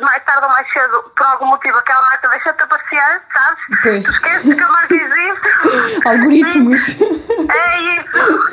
mais 0.00 0.22
tarde 0.24 0.44
ou 0.44 0.50
mais 0.50 0.72
cedo, 0.72 1.02
por 1.16 1.26
algum 1.26 1.46
motivo, 1.46 1.76
aquela 1.78 2.00
marca 2.02 2.28
deixa-te 2.28 2.62
aparecer, 2.62 3.22
sabes? 3.32 3.82
Pois. 3.82 4.04
Tu 4.04 4.10
esqueces 4.10 4.54
que 4.54 4.62
a 4.62 4.68
marca 4.68 4.94
existe. 4.94 6.00
Algoritmos! 6.08 6.82
É 7.52 7.78
isso. 7.78 8.50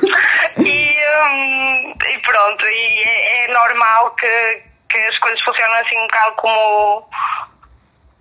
E, 0.58 0.98
hum, 1.24 1.94
e 2.02 2.20
pronto, 2.20 2.66
e 2.66 3.04
é, 3.04 3.46
é 3.46 3.54
normal 3.54 4.12
que, 4.16 4.64
que 4.90 4.98
as 4.98 5.18
coisas 5.20 5.42
funcionem 5.42 5.80
assim 5.80 5.98
um 5.98 6.08
bocado 6.08 6.36
como 6.36 7.09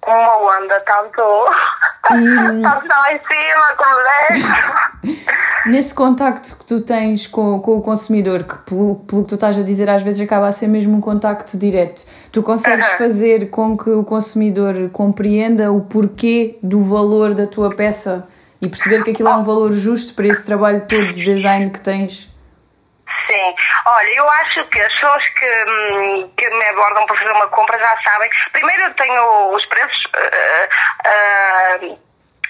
uma 0.08 0.58
tanto 2.62 2.82
está 2.82 2.98
lá 3.00 3.12
em 3.12 3.20
cima 3.28 3.76
desce. 4.30 5.28
Nesse 5.66 5.94
contacto 5.94 6.56
que 6.56 6.64
tu 6.64 6.80
tens 6.80 7.26
com, 7.26 7.60
com 7.60 7.76
o 7.76 7.82
consumidor, 7.82 8.44
que 8.44 8.56
pelo, 8.58 8.96
pelo 8.96 9.22
que 9.22 9.28
tu 9.28 9.34
estás 9.34 9.58
a 9.58 9.62
dizer, 9.62 9.90
às 9.90 10.02
vezes 10.02 10.20
acaba 10.20 10.46
a 10.46 10.52
ser 10.52 10.66
mesmo 10.66 10.96
um 10.96 11.00
contacto 11.00 11.58
direto, 11.58 12.04
tu 12.32 12.42
consegues 12.42 12.86
fazer 12.92 13.50
com 13.50 13.76
que 13.76 13.90
o 13.90 14.02
consumidor 14.02 14.88
compreenda 14.92 15.70
o 15.70 15.82
porquê 15.82 16.58
do 16.62 16.80
valor 16.80 17.34
da 17.34 17.46
tua 17.46 17.74
peça 17.74 18.26
e 18.60 18.68
perceber 18.68 19.02
que 19.02 19.10
aquilo 19.10 19.28
é 19.28 19.36
um 19.36 19.42
valor 19.42 19.70
justo 19.72 20.14
para 20.14 20.26
esse 20.26 20.44
trabalho 20.44 20.82
todo 20.88 21.10
de 21.10 21.22
design 21.22 21.70
que 21.70 21.80
tens? 21.80 22.32
Sim, 23.48 23.54
olha, 23.86 24.14
eu 24.14 24.28
acho 24.28 24.64
que 24.66 24.80
as 24.80 24.92
pessoas 24.94 25.28
que, 25.30 25.64
hum, 25.68 26.32
que 26.36 26.50
me 26.50 26.68
abordam 26.68 27.06
para 27.06 27.16
fazer 27.16 27.32
uma 27.32 27.46
compra 27.48 27.78
já 27.78 27.96
sabem. 28.02 28.28
Primeiro 28.52 28.82
eu 28.82 28.94
tenho 28.94 29.54
os 29.54 29.64
preços. 29.66 30.04
eh, 30.16 30.68
eh, 31.06 31.96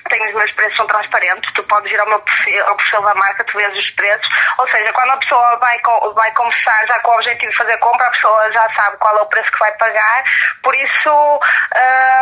tenho 0.09 0.27
os 0.29 0.35
meus 0.37 0.51
preços 0.53 0.77
são 0.77 0.87
transparentes, 0.87 1.53
tu 1.53 1.63
podes 1.65 1.93
ir 1.93 2.01
ao 2.01 2.09
meu 2.09 2.19
perfil, 2.21 2.67
ao 2.67 2.77
perfil 2.77 3.03
da 3.03 3.15
marca, 3.17 3.45
tu 3.45 3.59
vês 3.59 3.79
os 3.79 3.91
preços, 3.91 4.27
ou 4.57 4.67
seja, 4.71 4.91
quando 4.95 5.11
a 5.11 5.17
pessoa 5.19 5.57
vai, 5.59 5.79
vai 6.15 6.31
começar 6.33 6.87
já 6.87 6.99
com 7.01 7.11
o 7.11 7.15
objetivo 7.17 7.51
de 7.53 7.59
fazer 7.59 7.77
compra, 7.79 8.07
a 8.07 8.11
pessoa 8.13 8.51
já 8.53 8.75
sabe 8.75 8.97
qual 8.97 9.19
é 9.19 9.21
o 9.21 9.27
preço 9.27 9.53
que 9.53 9.59
vai 9.59 9.71
pagar, 9.73 10.25
por 10.63 10.75
isso, 10.75 11.41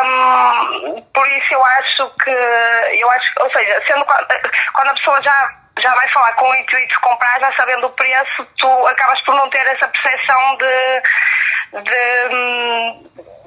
hum, 0.04 1.00
por 1.14 1.28
isso 1.28 1.54
eu 1.54 1.64
acho 1.64 2.10
que, 2.24 2.30
eu 2.30 3.10
acho, 3.10 3.32
ou 3.38 3.52
seja, 3.52 3.80
sendo 3.86 4.04
quando 4.04 4.88
a 4.88 4.94
pessoa 4.94 5.22
já 5.22 5.50
já 5.80 5.94
vai 5.94 6.08
falar 6.08 6.32
com 6.34 6.48
o 6.48 6.54
intuito 6.54 6.88
de 6.88 6.98
comprar, 7.00 7.38
já 7.40 7.52
sabendo 7.56 7.86
o 7.86 7.90
preço, 7.90 8.46
tu 8.58 8.86
acabas 8.86 9.20
por 9.22 9.34
não 9.34 9.48
ter 9.50 9.66
essa 9.66 9.88
percepção 9.88 10.56
de, 10.56 11.02
de, 11.82 12.28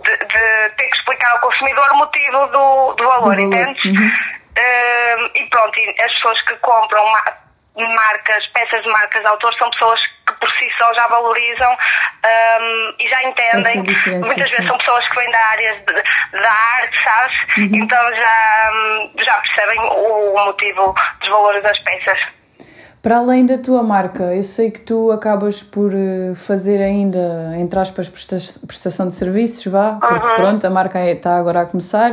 de, 0.03 0.17
de 0.25 0.69
ter 0.75 0.89
que 0.89 0.95
explicar 0.97 1.31
ao 1.31 1.39
consumidor 1.39 1.89
o 1.91 1.97
motivo 1.97 2.47
do, 2.47 2.93
do 2.93 3.03
valor, 3.07 3.39
entendes? 3.39 3.83
uhum. 3.85 3.93
Hum, 4.59 5.29
e 5.35 5.45
pronto, 5.49 5.79
e 5.79 6.01
as 6.01 6.13
pessoas 6.15 6.41
que 6.41 6.55
compram 6.57 7.05
ma- 7.11 7.37
marcas, 7.95 8.45
peças 8.47 8.83
de 8.83 8.89
marcas 8.91 9.21
de 9.21 9.27
autor, 9.27 9.53
são 9.57 9.69
pessoas 9.71 10.05
que 10.05 10.18
por 10.39 10.49
si 10.57 10.69
só 10.77 10.93
já 10.93 11.07
valorizam 11.07 11.71
hum, 11.71 12.95
e 12.99 13.09
já 13.09 13.23
entendem. 13.23 13.83
Diferença, 13.83 14.25
Muitas 14.25 14.45
sim. 14.49 14.51
vezes 14.55 14.67
são 14.67 14.77
pessoas 14.77 15.07
que 15.09 15.15
vêm 15.15 15.31
da 15.31 15.45
área 15.47 15.75
de- 15.75 16.39
da 16.41 16.51
arte, 16.51 17.03
sabes? 17.03 17.37
Uhum. 17.57 17.69
Então 17.73 18.15
já, 18.15 18.71
já 19.23 19.33
percebem 19.39 19.79
o 19.79 20.33
motivo 20.45 20.95
dos 21.19 21.29
valores 21.29 21.63
das 21.63 21.79
peças. 21.79 22.19
Para 23.01 23.19
além 23.19 23.45
da 23.45 23.57
tua 23.57 23.81
marca, 23.81 24.35
eu 24.35 24.43
sei 24.43 24.69
que 24.69 24.81
tu 24.81 25.09
acabas 25.09 25.63
por 25.63 25.93
eh, 25.93 26.33
fazer 26.35 26.81
ainda, 26.81 27.55
entre 27.57 27.79
aspas, 27.79 28.09
presta- 28.09 28.59
prestação 28.67 29.07
de 29.07 29.15
serviços, 29.15 29.65
vá, 29.71 29.93
porque 30.01 30.35
pronto, 30.35 30.65
a 30.67 30.69
marca 30.69 30.99
é- 30.99 31.13
está 31.13 31.37
agora 31.37 31.61
a 31.61 31.65
começar, 31.65 32.11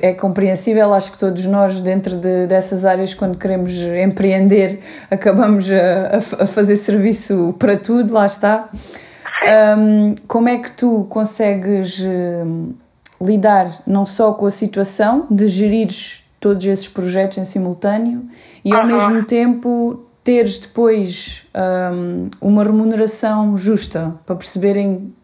é 0.00 0.14
compreensível, 0.14 0.94
acho 0.94 1.12
que 1.12 1.18
todos 1.18 1.44
nós 1.44 1.82
dentro 1.82 2.16
de, 2.16 2.46
dessas 2.46 2.86
áreas, 2.86 3.12
quando 3.12 3.36
queremos 3.36 3.70
empreender, 4.02 4.80
acabamos 5.10 5.70
a, 5.70 6.16
a 6.16 6.20
fa- 6.22 6.44
a 6.44 6.46
fazer 6.46 6.76
serviço 6.76 7.54
para 7.58 7.76
tudo, 7.76 8.14
lá 8.14 8.24
está. 8.24 8.66
Ahm, 9.46 10.14
como 10.26 10.48
é 10.48 10.56
que 10.56 10.70
tu 10.70 11.06
consegues 11.10 12.00
hum, 12.00 12.72
lidar 13.20 13.82
não 13.86 14.06
só 14.06 14.32
com 14.32 14.46
a 14.46 14.50
situação 14.50 15.26
de 15.30 15.48
gerires 15.48 16.24
todos 16.40 16.64
esses 16.64 16.88
projetos 16.88 17.36
em 17.36 17.44
simultâneo 17.44 18.22
e 18.64 18.72
ao 18.72 18.80
Aham. 18.80 18.86
mesmo 18.86 19.24
tempo 19.24 20.04
teres 20.24 20.58
depois 20.58 21.46
hum, 21.92 22.30
uma 22.40 22.62
remuneração 22.62 23.56
justa 23.56 24.14
para 24.26 24.36
perceberem 24.36 25.14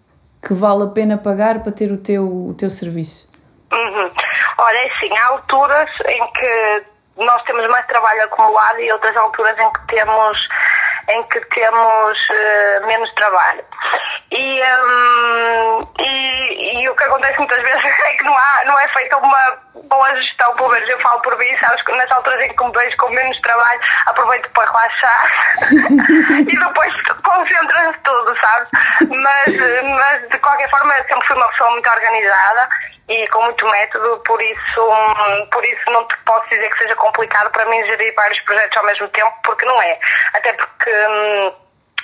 que 0.40 0.54
vale 0.54 0.84
a 0.84 0.86
pena 0.86 1.16
pagar 1.16 1.62
para 1.62 1.72
ter 1.72 1.90
o 1.90 1.96
teu, 1.96 2.24
o 2.24 2.54
teu 2.54 2.70
serviço? 2.70 3.30
Uhum. 3.72 4.10
Olha, 4.58 4.76
é 4.76 4.92
assim, 4.92 5.16
há 5.16 5.26
alturas 5.28 5.90
em 6.06 6.32
que 6.32 6.84
nós 7.16 7.42
temos 7.44 7.66
mais 7.68 7.86
trabalho 7.86 8.24
acumulado 8.24 8.80
e 8.80 8.92
outras 8.92 9.16
alturas 9.16 9.58
em 9.58 9.72
que 9.72 9.86
temos 9.88 10.48
em 11.08 11.22
que 11.24 11.40
temos 11.40 12.18
eh, 12.30 12.80
menos 12.86 13.12
trabalho. 13.14 13.64
E, 14.30 14.60
hum, 14.62 15.86
e, 15.98 16.82
e 16.82 16.88
o 16.88 16.94
que 16.94 17.04
acontece 17.04 17.38
muitas 17.38 17.62
vezes 17.62 17.84
é 17.84 18.12
que 18.14 18.24
não, 18.24 18.36
há, 18.36 18.62
não 18.66 18.78
é 18.78 18.88
feita 18.88 19.16
uma 19.16 19.58
boa 19.84 20.16
gestão, 20.16 20.52
pelo 20.54 20.70
menos 20.70 20.88
eu 20.88 20.98
falo 20.98 21.20
por 21.20 21.36
mim, 21.38 21.58
sabes, 21.58 21.82
que 21.82 21.92
nas 21.92 22.10
alturas 22.10 22.42
em 22.42 22.54
que 22.54 22.64
me 22.64 22.72
vejo 22.72 22.96
com 22.96 23.08
menos 23.10 23.38
trabalho, 23.40 23.80
aproveito 24.06 24.48
para 24.50 24.70
relaxar 24.70 25.26
e 26.40 26.58
depois 26.58 26.92
concentra-se 27.22 27.98
tudo, 28.02 28.40
sabes? 28.40 28.68
Mas, 29.08 29.56
mas 29.82 30.28
de 30.30 30.38
qualquer 30.38 30.70
forma 30.70 30.94
eu 30.94 31.04
sempre 31.04 31.26
fui 31.26 31.36
uma 31.36 31.48
pessoa 31.48 31.70
muito 31.70 31.90
organizada 31.90 32.68
e 33.08 33.28
com 33.28 33.42
muito 33.42 33.66
método, 33.68 34.18
por 34.24 34.40
isso, 34.40 34.88
por 35.52 35.64
isso 35.64 35.90
não 35.90 36.06
te 36.08 36.16
posso 36.24 36.48
dizer 36.48 36.70
que 36.70 36.78
seja 36.78 36.96
complicado 36.96 37.50
para 37.50 37.66
mim 37.66 37.84
gerir 37.84 38.14
vários 38.14 38.40
projetos 38.40 38.76
ao 38.76 38.84
mesmo 38.84 39.08
tempo, 39.08 39.34
porque 39.44 39.66
não 39.66 39.82
é. 39.82 39.98
Até 40.32 40.52
porque, 40.54 40.90
hum, 40.90 41.52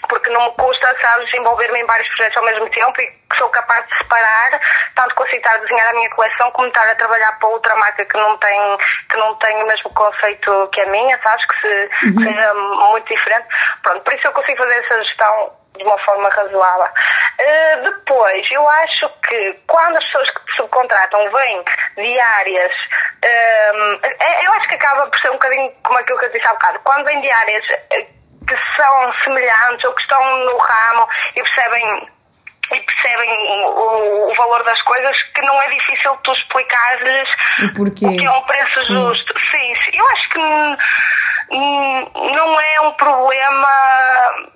porque 0.09 0.31
não 0.31 0.45
me 0.45 0.51
custa, 0.57 0.95
sabes, 1.01 1.33
envolver-me 1.33 1.81
em 1.81 1.87
vários 1.87 2.09
projetos 2.09 2.37
ao 2.37 2.45
mesmo 2.45 2.69
tempo 2.71 3.01
e 3.01 3.07
que 3.07 3.39
sou 3.39 3.49
capaz 3.49 3.87
de 3.87 3.97
separar, 3.97 4.61
tanto 4.95 5.15
consigo 5.15 5.37
estar 5.37 5.55
a 5.55 5.59
desenhar 5.59 5.89
a 5.89 5.95
minha 5.95 6.11
coleção 6.11 6.51
como 6.51 6.69
estar 6.69 6.89
a 6.91 6.95
trabalhar 6.95 7.33
para 7.39 7.49
outra 7.49 7.75
marca 7.77 8.05
que 8.05 8.17
não 8.17 8.37
tem, 8.39 8.79
que 9.09 9.17
não 9.17 9.35
tem 9.37 9.63
o 9.63 9.67
mesmo 9.67 9.91
conceito 9.95 10.69
que 10.73 10.81
a 10.81 10.87
minha, 10.87 11.19
sabes, 11.23 11.47
que, 11.47 11.61
se, 11.61 11.89
que 12.13 12.25
seja 12.25 12.55
muito 12.55 13.09
diferente. 13.09 13.47
Pronto, 13.83 14.01
por 14.03 14.13
isso 14.15 14.27
eu 14.27 14.33
consigo 14.33 14.59
fazer 14.59 14.85
essa 14.85 15.05
gestão 15.05 15.60
de 15.81 15.85
uma 15.85 15.99
forma 16.01 16.29
razoável. 16.29 16.85
Uh, 17.41 17.83
depois, 17.85 18.51
eu 18.51 18.69
acho 18.69 19.09
que 19.27 19.53
quando 19.67 19.97
as 19.97 20.05
pessoas 20.05 20.31
que 20.31 20.45
te 20.45 20.57
subcontratam 20.57 21.31
vêm 21.33 21.65
de 21.97 22.21
áreas, 22.21 22.73
um, 23.25 24.01
é- 24.21 24.47
eu 24.47 24.53
acho 24.55 24.69
que 24.69 24.75
acaba 24.75 25.07
por 25.07 25.19
ser 25.19 25.31
um 25.31 25.35
bocadinho 25.35 25.73
como 25.83 25.99
aquilo 25.99 26.19
que 26.19 26.27
eu 26.27 26.33
disse 26.33 26.47
há 26.47 26.53
bocado, 26.53 26.81
quando 26.85 27.07
vêm 27.07 27.21
de 27.23 27.31
áreas 27.31 27.65
eh, 27.93 28.07
que 28.47 28.57
são 28.77 29.13
semelhantes 29.25 29.85
ou 29.85 29.95
que 29.95 30.03
estão 30.03 30.39
no 30.39 30.59
ramo 30.59 31.09
e 31.35 31.43
percebem 31.43 32.09
e 32.73 32.81
percebem 32.83 33.65
o, 33.65 34.31
o 34.31 34.35
valor 34.35 34.63
das 34.63 34.81
coisas 34.83 35.23
que 35.35 35.43
não 35.43 35.61
é 35.63 35.69
difícil 35.71 36.17
tu 36.23 36.33
explicar-lhes 36.33 37.29
O 37.77 37.91
que 38.17 38.25
é 38.25 38.31
um 38.31 38.43
preço 38.43 38.85
Sim. 38.87 38.95
justo. 38.95 39.35
Sim, 39.51 39.75
sim. 39.83 39.99
eu 39.99 40.07
acho 40.11 40.29
que 40.29 40.39
não 42.37 42.61
é 42.61 42.81
um 42.83 42.93
problema. 42.93 44.51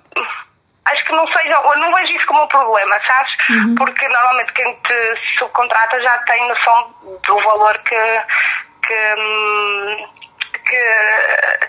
Acho 0.85 1.03
que 1.05 1.11
não 1.13 1.27
seja, 1.31 1.49
eu 1.55 1.77
não 1.77 1.93
vejo 1.93 2.13
isso 2.13 2.27
como 2.27 2.43
um 2.43 2.47
problema, 2.47 2.99
sabes? 3.07 3.33
Porque 3.77 4.07
normalmente 4.07 4.53
quem 4.53 4.73
te 4.75 5.19
subcontrata 5.37 5.99
já 6.03 6.17
tem 6.19 6.47
noção 6.47 6.93
do 7.27 7.39
valor 7.41 7.75
que, 7.79 8.21
que, 8.85 9.15
que, 10.63 11.67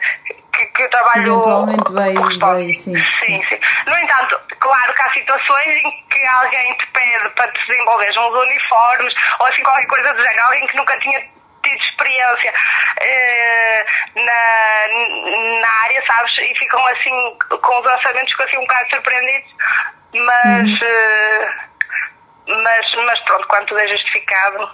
que, 0.52 0.66
que 0.66 0.82
o 0.84 0.90
trabalho 0.90 1.22
Eventualmente 1.32 1.92
vai- 1.92 2.14
vai, 2.38 2.72
sim, 2.72 2.94
sim, 3.20 3.42
sim. 3.48 3.58
No 3.86 3.96
entanto, 3.98 4.38
claro 4.60 4.92
que 4.94 5.02
há 5.02 5.10
situações 5.12 5.66
em 5.66 6.04
que 6.10 6.26
alguém 6.26 6.74
te 6.76 6.86
pede 6.88 7.28
para 7.30 7.50
te 7.52 7.66
desenvolver 7.66 8.10
uns 8.18 8.42
uniformes 8.48 9.14
ou 9.40 9.46
assim 9.46 9.62
qualquer 9.62 9.86
coisa 9.86 10.12
do 10.14 10.22
género, 10.22 10.44
alguém 10.44 10.66
que 10.66 10.76
nunca 10.76 10.98
tinha 10.98 11.20
tido 11.62 11.82
experiência 11.82 12.52
eh, 13.00 13.86
na, 14.14 14.88
sabes? 16.06 16.32
E 16.38 16.58
ficam 16.58 16.84
assim 16.86 17.10
com 17.48 17.80
os 17.80 17.92
orçamentos 17.92 18.30
ficam 18.32 18.46
assim 18.46 18.58
um 18.58 18.60
bocado 18.60 18.90
surpreendidos, 18.90 19.54
mas, 20.14 20.80
eh, 20.82 21.48
mas, 22.48 23.04
mas 23.06 23.18
pronto, 23.20 23.46
quando 23.48 23.66
tudo 23.66 23.80
é 23.80 23.88
justificado. 23.88 24.68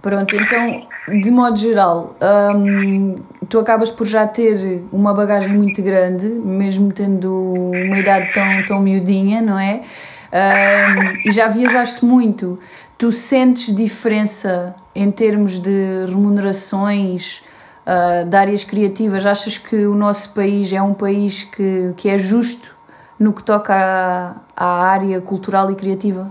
Pronto, 0.00 0.34
então, 0.34 0.88
de 1.20 1.30
modo 1.30 1.56
geral, 1.56 2.16
hum, 2.56 3.14
tu 3.48 3.60
acabas 3.60 3.88
por 3.88 4.04
já 4.04 4.26
ter 4.26 4.82
uma 4.92 5.14
bagagem 5.14 5.50
muito 5.50 5.80
grande, 5.80 6.26
mesmo 6.26 6.92
tendo 6.92 7.32
uma 7.32 7.98
idade 7.98 8.32
tão, 8.32 8.64
tão 8.64 8.80
miudinha, 8.80 9.40
não 9.40 9.56
é? 9.56 9.84
Um, 10.32 11.28
e 11.28 11.30
já 11.30 11.46
viajaste 11.46 12.04
muito. 12.04 12.58
Tu 12.98 13.12
sentes 13.12 13.76
diferença 13.76 14.74
em 14.92 15.10
termos 15.12 15.60
de 15.60 16.04
remunerações 16.06 17.44
uh, 17.86 18.28
de 18.28 18.36
áreas 18.36 18.64
criativas? 18.64 19.24
Achas 19.24 19.58
que 19.58 19.86
o 19.86 19.94
nosso 19.94 20.34
país 20.34 20.72
é 20.72 20.82
um 20.82 20.94
país 20.94 21.44
que, 21.44 21.94
que 21.96 22.08
é 22.08 22.18
justo 22.18 22.74
no 23.18 23.32
que 23.32 23.42
toca 23.42 24.36
à, 24.56 24.90
área 24.90 25.20
cultural 25.20 25.70
e 25.70 25.76
criativa? 25.76 26.28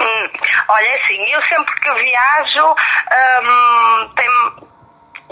Hum, 0.00 0.28
olha, 0.68 0.86
é 0.86 1.02
assim, 1.02 1.32
eu 1.32 1.42
sempre 1.44 1.74
que 1.80 1.94
viajo 1.94 2.66
um, 2.68 4.08
tenho 4.14 4.43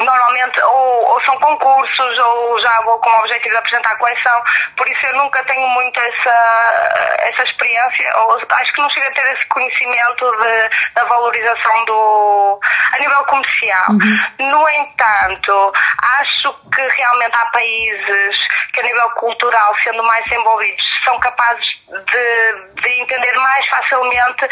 normalmente 0.05 0.61
ou, 0.63 1.13
ou, 1.13 1.23
são 1.23 1.37
concursos 1.39 2.19
ou 2.19 2.61
já 2.61 2.81
vou 2.83 2.99
com 2.99 3.11
o 3.11 3.21
objetivo 3.21 3.51
de 3.51 3.57
apresentar 3.57 3.93
a 3.93 3.97
coleção, 3.97 4.43
por 4.77 4.89
isso 4.89 5.07
eu 5.07 5.17
nunca 5.17 5.43
tenho 5.45 5.67
muito 5.69 5.99
essa, 6.01 7.17
essa 7.21 7.43
experiência, 7.45 8.17
ou 8.19 8.39
acho 8.49 8.73
que 8.73 8.83
não 8.83 8.91
chego 8.91 9.07
a 9.07 9.13
ter 9.13 9.35
esse 9.35 9.47
conhecimento 9.47 10.31
de, 10.31 10.95
da 10.95 11.05
valorização 11.05 11.85
do 11.85 12.61
a 12.93 12.99
nível 12.99 13.25
comercial. 13.25 13.87
Uhum. 13.91 14.51
No 14.51 14.69
entanto, 14.69 15.73
acho 16.21 16.55
que 16.75 16.81
realmente 16.81 17.37
há 17.37 17.47
países 17.47 18.37
que 18.73 18.81
a 18.81 18.83
nível 18.83 19.11
cultural, 19.11 19.75
sendo 19.83 20.03
mais 20.05 20.25
envolvidos, 20.33 20.83
são 21.05 21.19
capazes 21.21 21.67
de, 21.89 22.83
de 22.83 23.01
entender 23.01 23.33
mais 23.35 23.67
facilmente 23.69 24.49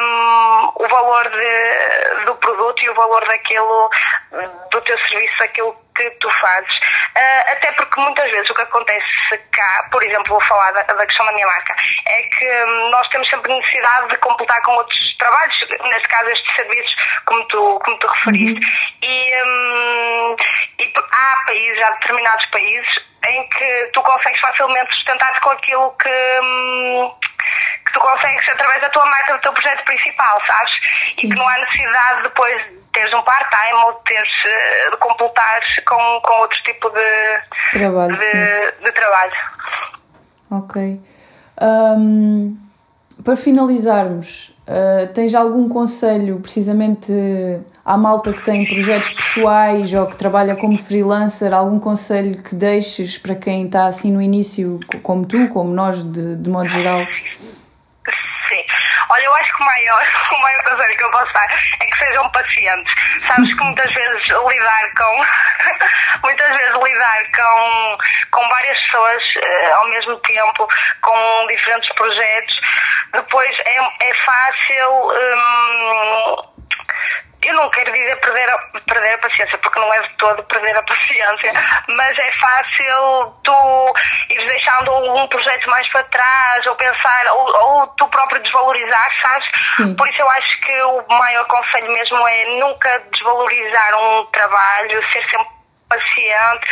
um, 0.00 0.72
o 0.74 0.88
valor 0.88 1.30
de, 1.30 2.24
do 2.26 2.34
produto 2.36 2.82
e 2.82 2.90
o 2.90 2.94
valor 2.94 3.26
daquilo 3.26 3.90
do 4.70 4.80
teu 4.82 4.98
serviço, 4.98 5.42
aquilo 5.42 5.76
que 5.96 6.10
tu 6.20 6.30
fazes. 6.30 6.76
Uh, 6.76 7.52
até 7.52 7.72
porque 7.72 8.00
muitas 8.00 8.30
vezes 8.30 8.48
o 8.50 8.54
que 8.54 8.62
acontece 8.62 9.38
cá, 9.52 9.88
por 9.90 10.02
exemplo, 10.02 10.28
vou 10.28 10.40
falar 10.42 10.70
da, 10.72 10.82
da 10.82 11.06
questão 11.06 11.26
da 11.26 11.32
minha 11.32 11.46
marca, 11.46 11.74
é 12.06 12.22
que 12.22 12.64
um, 12.64 12.90
nós 12.90 13.08
temos 13.08 13.28
sempre 13.28 13.52
necessidade 13.52 14.08
de 14.08 14.16
completar 14.18 14.60
com 14.62 14.72
outros 14.72 15.16
trabalhos, 15.18 15.66
neste 15.84 16.08
caso 16.08 16.28
estes 16.28 16.54
serviços, 16.54 16.94
como 17.24 17.44
tu, 17.48 17.80
como 17.84 17.98
tu 17.98 18.06
referiste. 18.06 18.66
Uhum. 18.66 18.98
E, 19.02 19.42
um, 19.42 20.36
e 20.78 20.92
há 21.12 21.42
países, 21.46 21.82
há 21.82 21.90
determinados 21.90 22.46
países 22.46 23.08
em 23.26 23.48
que 23.48 23.90
tu 23.92 24.02
consegues 24.02 24.40
facilmente 24.40 24.94
sustentar-te 24.94 25.40
com 25.40 25.50
aquilo 25.50 25.90
que, 26.00 26.40
hum, 26.42 27.14
que 27.84 27.92
tu 27.92 28.00
consegues 28.00 28.48
através 28.48 28.80
da 28.80 28.88
tua 28.90 29.04
marca, 29.06 29.34
do 29.34 29.40
teu 29.40 29.52
projeto 29.52 29.84
principal, 29.84 30.40
sabes? 30.46 30.72
Sim. 31.10 31.26
E 31.26 31.30
que 31.30 31.36
não 31.36 31.48
há 31.48 31.58
necessidade 31.58 32.22
depois 32.22 32.62
de 32.62 32.77
teres 32.92 33.12
um 33.14 33.22
part-time 33.22 33.84
ou 33.84 33.92
teres 33.94 34.30
eh, 34.44 34.90
de 34.90 34.96
completares 34.96 35.80
com, 35.86 36.20
com 36.20 36.38
outro 36.40 36.62
tipo 36.62 36.90
de 36.90 37.78
trabalho. 37.78 38.16
De, 38.16 38.84
de 38.84 38.92
trabalho. 38.92 39.32
Ok. 40.50 41.00
Um, 41.60 42.56
para 43.22 43.34
finalizarmos, 43.36 44.56
uh, 44.66 45.12
tens 45.12 45.34
algum 45.34 45.68
conselho 45.68 46.38
precisamente 46.40 47.12
à 47.84 47.96
malta 47.96 48.32
que 48.32 48.44
tem 48.44 48.64
projetos 48.66 49.10
pessoais 49.10 49.92
ou 49.92 50.06
que 50.06 50.16
trabalha 50.16 50.54
como 50.56 50.78
freelancer, 50.78 51.52
algum 51.52 51.80
conselho 51.80 52.42
que 52.42 52.54
deixes 52.54 53.18
para 53.18 53.34
quem 53.34 53.66
está 53.66 53.86
assim 53.86 54.12
no 54.12 54.22
início, 54.22 54.78
como 55.02 55.26
tu, 55.26 55.48
como 55.48 55.72
nós, 55.72 56.02
de, 56.02 56.36
de 56.36 56.48
modo 56.48 56.68
geral? 56.68 57.00
Sim. 58.48 58.64
Olha, 59.10 59.24
eu 59.24 59.34
acho 59.34 59.54
que 59.54 59.62
o 59.62 59.66
maior, 59.66 60.02
o 60.32 60.40
maior 60.40 60.64
conselho 60.64 60.96
que 60.96 61.04
eu 61.04 61.10
posso 61.10 61.32
dar 61.32 61.46
é 61.80 61.86
que 61.86 61.98
sejam 61.98 62.30
pacientes. 62.30 62.94
Sabes 63.26 63.54
que 63.54 63.64
muitas 63.64 63.92
vezes 63.92 64.26
lidar 64.26 64.94
com 64.96 65.24
muitas 66.24 66.48
vezes 66.56 66.74
lidar 66.82 67.22
com, 67.36 67.98
com 68.30 68.48
várias 68.48 68.78
pessoas 68.80 69.22
uh, 69.36 69.74
ao 69.74 69.88
mesmo 69.88 70.16
tempo, 70.20 70.68
com 71.02 71.46
diferentes 71.48 71.92
projetos, 71.94 72.60
depois 73.12 73.50
é, 73.64 74.08
é 74.08 74.14
fácil. 74.14 75.08
Um, 75.08 76.57
eu 77.42 77.54
não 77.54 77.70
quero 77.70 77.92
dizer 77.92 78.16
perder 78.16 78.48
a, 78.50 78.58
perder 78.86 79.14
a 79.14 79.18
paciência, 79.18 79.58
porque 79.58 79.78
não 79.78 79.92
é 79.94 80.02
de 80.02 80.16
todo 80.16 80.42
perder 80.44 80.76
a 80.76 80.82
paciência, 80.82 81.52
mas 81.88 82.18
é 82.18 82.32
fácil 82.32 83.34
tu 83.44 83.94
ires 84.30 84.46
deixando 84.46 84.92
um 85.14 85.26
projeto 85.28 85.70
mais 85.70 85.88
para 85.88 86.02
trás, 86.04 86.66
ou 86.66 86.74
pensar, 86.76 87.26
ou, 87.32 87.56
ou 87.56 87.86
tu 87.88 88.08
próprio 88.08 88.42
desvalorizar, 88.42 89.10
sabes? 89.22 89.48
Sim. 89.76 89.94
Por 89.94 90.08
isso 90.08 90.20
eu 90.20 90.30
acho 90.30 90.60
que 90.60 90.82
o 90.82 91.04
maior 91.08 91.44
conselho 91.46 91.92
mesmo 91.92 92.28
é 92.28 92.44
nunca 92.58 92.98
desvalorizar 93.12 93.94
um 93.98 94.26
trabalho, 94.26 95.12
ser 95.12 95.24
sempre 95.30 95.58
paciente, 95.88 96.68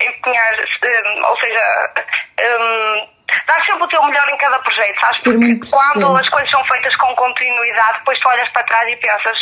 empenhar, 0.00 0.54
um, 0.54 1.24
ou 1.26 1.40
seja, 1.40 1.92
um, 2.40 3.19
dar 3.46 3.64
sempre 3.64 3.84
o 3.84 3.88
teu 3.88 4.02
melhor 4.04 4.28
em 4.28 4.36
cada 4.36 4.58
projeto, 4.58 5.00
sabes? 5.00 5.22
Ser 5.22 5.38
Porque 5.38 5.70
quando 5.70 6.16
as 6.16 6.28
coisas 6.28 6.50
são 6.50 6.64
feitas 6.64 6.94
com 6.96 7.14
continuidade, 7.14 7.98
depois 7.98 8.18
tu 8.18 8.28
olhas 8.28 8.48
para 8.50 8.62
trás 8.64 8.90
e 8.90 8.96
pensas, 8.96 9.38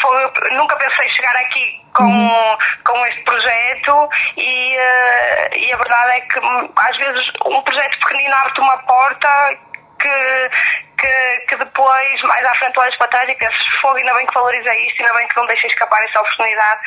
foi, 0.00 0.32
nunca 0.52 0.76
pensei 0.76 1.08
chegar 1.10 1.36
aqui 1.36 1.80
com, 1.94 2.04
uhum. 2.04 2.58
com 2.84 3.06
este 3.06 3.22
projeto 3.22 4.08
e, 4.36 4.76
uh, 4.76 5.56
e 5.56 5.72
a 5.72 5.76
verdade 5.76 6.10
é 6.12 6.20
que 6.20 6.38
hum, 6.38 6.70
às 6.76 6.96
vezes 6.98 7.32
um 7.46 7.62
projeto 7.62 7.98
pequenino 8.00 8.34
abre-te 8.34 8.60
uma 8.60 8.76
porta 8.78 9.58
que, 9.98 10.50
que, 10.98 11.46
que, 11.48 11.56
depois, 11.56 12.22
mais 12.22 12.44
à 12.44 12.54
frente, 12.54 12.78
olhas 12.78 12.96
para 12.96 13.08
trás 13.08 13.28
e 13.28 13.34
pensas, 13.34 13.66
fogo, 13.80 13.96
ainda 13.96 14.14
bem 14.14 14.26
que 14.26 14.34
valorizei 14.34 14.86
isto, 14.86 15.02
ainda 15.02 15.14
bem 15.14 15.28
que 15.28 15.36
não 15.36 15.46
deixei 15.46 15.70
escapar 15.70 16.02
essa 16.04 16.20
oportunidade. 16.20 16.80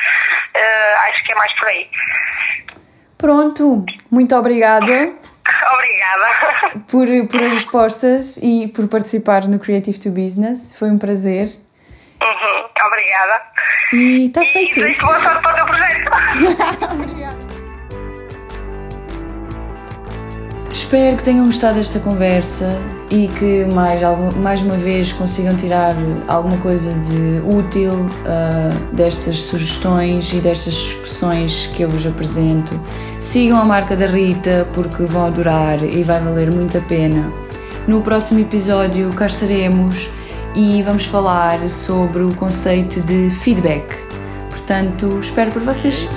Uh, 0.56 1.10
acho 1.10 1.24
que 1.24 1.32
é 1.32 1.34
mais 1.34 1.52
por 1.54 1.68
aí. 1.68 1.90
Pronto, 3.18 3.84
muito 4.10 4.34
obrigada. 4.34 5.12
Obrigada. 5.74 6.80
Por, 6.90 7.06
por 7.28 7.44
as 7.44 7.52
respostas 7.52 8.36
e 8.42 8.68
por 8.68 8.88
participares 8.88 9.48
no 9.48 9.58
Creative 9.58 9.98
to 9.98 10.10
Business. 10.10 10.74
Foi 10.76 10.90
um 10.90 10.98
prazer. 10.98 11.48
Uhum, 12.22 12.86
obrigada. 12.86 13.42
E 13.92 14.26
está 14.26 14.42
feito. 14.42 14.80
E 14.80 14.82
desejo 14.82 15.00
boa 15.00 15.20
sorte 15.20 15.42
para 15.42 15.52
o 15.52 15.56
teu 15.56 15.66
projeto. 15.66 16.92
obrigada. 16.94 17.50
Espero 20.72 21.16
que 21.16 21.24
tenham 21.24 21.46
gostado 21.46 21.74
desta 21.74 22.00
conversa 22.00 22.78
e 23.10 23.26
que 23.26 23.64
mais, 23.66 24.00
mais 24.36 24.62
uma 24.62 24.76
vez 24.76 25.12
consigam 25.12 25.56
tirar 25.56 25.94
alguma 26.28 26.56
coisa 26.58 26.92
de 26.94 27.42
útil 27.44 27.92
uh, 27.92 28.94
destas 28.94 29.38
sugestões 29.38 30.32
e 30.32 30.36
destas 30.36 30.74
discussões 30.74 31.66
que 31.74 31.82
eu 31.82 31.88
vos 31.90 32.06
apresento. 32.06 32.80
Sigam 33.18 33.58
a 33.58 33.64
marca 33.64 33.96
da 33.96 34.06
Rita 34.06 34.66
porque 34.72 35.02
vão 35.02 35.26
adorar 35.26 35.82
e 35.82 36.02
vai 36.04 36.20
valer 36.20 36.52
muito 36.52 36.78
a 36.78 36.80
pena. 36.82 37.30
No 37.86 38.00
próximo 38.00 38.40
episódio 38.40 39.12
cá 39.12 39.26
estaremos 39.26 40.08
e 40.54 40.82
vamos 40.82 41.04
falar 41.04 41.68
sobre 41.68 42.22
o 42.22 42.32
conceito 42.34 43.00
de 43.00 43.28
feedback. 43.30 43.92
Portanto, 44.50 45.18
espero 45.20 45.50
por 45.50 45.62
vocês. 45.62 46.08